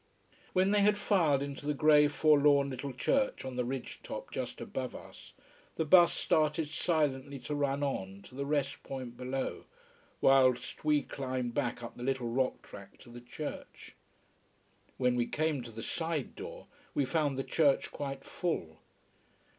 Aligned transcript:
When 0.53 0.71
they 0.71 0.79
had 0.81 0.97
filed 0.97 1.43
into 1.43 1.67
the 1.67 1.75
grey, 1.75 2.07
forlorn 2.07 2.71
little 2.71 2.91
church 2.91 3.45
on 3.45 3.55
the 3.55 3.63
ridge 3.63 3.99
top 4.01 4.31
just 4.31 4.59
above 4.59 4.95
us, 4.95 5.33
the 5.75 5.85
bus 5.85 6.11
started 6.11 6.69
silently 6.69 7.37
to 7.41 7.53
run 7.53 7.83
on 7.83 8.23
to 8.23 8.33
the 8.33 8.43
rest 8.47 8.81
point 8.81 9.15
below, 9.15 9.65
whilst 10.19 10.83
we 10.83 11.03
climbed 11.03 11.53
back 11.53 11.83
up 11.83 11.97
the 11.97 12.01
little 12.01 12.29
rock 12.29 12.63
track 12.63 12.97
to 13.01 13.11
the 13.11 13.21
church. 13.21 13.93
When 14.97 15.13
we 15.15 15.27
came 15.27 15.61
to 15.61 15.71
the 15.71 15.83
side 15.83 16.35
door 16.35 16.65
we 16.95 17.05
found 17.05 17.37
the 17.37 17.43
church 17.43 17.91
quite 17.91 18.23
full. 18.23 18.79